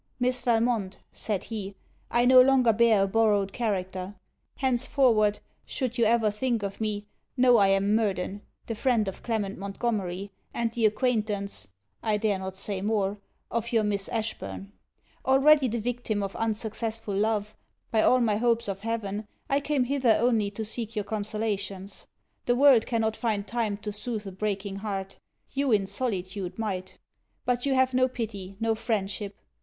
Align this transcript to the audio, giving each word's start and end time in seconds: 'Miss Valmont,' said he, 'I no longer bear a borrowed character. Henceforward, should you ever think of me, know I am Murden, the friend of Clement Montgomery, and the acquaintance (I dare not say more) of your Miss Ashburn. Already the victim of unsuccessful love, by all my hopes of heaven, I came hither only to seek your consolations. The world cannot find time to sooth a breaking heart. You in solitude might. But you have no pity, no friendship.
'Miss 0.19 0.41
Valmont,' 0.41 0.97
said 1.11 1.43
he, 1.43 1.75
'I 2.09 2.25
no 2.25 2.41
longer 2.41 2.73
bear 2.73 3.03
a 3.03 3.07
borrowed 3.07 3.53
character. 3.53 4.15
Henceforward, 4.55 5.41
should 5.63 5.99
you 5.99 6.05
ever 6.05 6.31
think 6.31 6.63
of 6.63 6.81
me, 6.81 7.05
know 7.37 7.57
I 7.57 7.67
am 7.67 7.93
Murden, 7.95 8.41
the 8.65 8.73
friend 8.73 9.07
of 9.07 9.21
Clement 9.21 9.59
Montgomery, 9.59 10.31
and 10.55 10.71
the 10.71 10.87
acquaintance 10.87 11.67
(I 12.01 12.17
dare 12.17 12.39
not 12.39 12.55
say 12.55 12.81
more) 12.81 13.19
of 13.51 13.71
your 13.71 13.83
Miss 13.83 14.09
Ashburn. 14.09 14.71
Already 15.23 15.67
the 15.67 15.77
victim 15.77 16.23
of 16.23 16.35
unsuccessful 16.35 17.13
love, 17.13 17.55
by 17.91 18.01
all 18.01 18.19
my 18.21 18.37
hopes 18.37 18.67
of 18.67 18.81
heaven, 18.81 19.27
I 19.51 19.59
came 19.59 19.83
hither 19.83 20.17
only 20.19 20.49
to 20.49 20.65
seek 20.65 20.95
your 20.95 21.05
consolations. 21.05 22.07
The 22.47 22.55
world 22.55 22.87
cannot 22.87 23.15
find 23.15 23.45
time 23.45 23.77
to 23.77 23.93
sooth 23.93 24.25
a 24.25 24.31
breaking 24.31 24.77
heart. 24.77 25.17
You 25.51 25.71
in 25.71 25.85
solitude 25.85 26.57
might. 26.57 26.97
But 27.45 27.67
you 27.67 27.75
have 27.75 27.93
no 27.93 28.07
pity, 28.07 28.55
no 28.59 28.73
friendship. 28.73 29.35